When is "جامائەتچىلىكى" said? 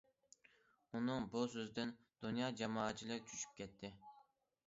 2.61-3.29